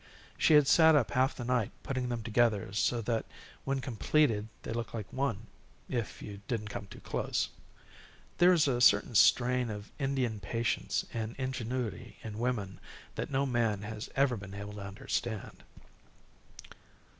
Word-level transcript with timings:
She 0.35 0.55
had 0.55 0.67
sat 0.67 0.95
up 0.95 1.11
half 1.11 1.35
the 1.35 1.45
night 1.45 1.69
putting 1.83 2.09
them 2.09 2.23
together 2.23 2.73
so 2.73 3.01
that 3.01 3.23
when 3.65 3.81
completed 3.81 4.47
they 4.63 4.71
looked 4.73 4.95
like 4.95 5.13
one, 5.13 5.45
if 5.87 6.23
you 6.23 6.41
didn't 6.47 6.69
come 6.71 6.87
too 6.87 7.01
close. 7.01 7.49
There 8.39 8.51
is 8.51 8.67
a 8.67 8.81
certain 8.81 9.13
strain 9.13 9.69
of 9.69 9.91
Indian 9.99 10.39
patience 10.39 11.05
and 11.13 11.35
ingenuity 11.37 12.17
in 12.23 12.39
women 12.39 12.79
that 13.13 13.29
no 13.29 13.45
man 13.45 13.83
has 13.83 14.09
ever 14.15 14.35
been 14.35 14.55
able 14.55 14.73
to 14.73 14.79
understand. 14.87 15.61